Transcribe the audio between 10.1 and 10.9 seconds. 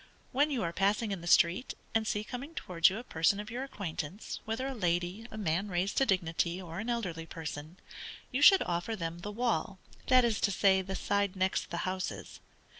is to say,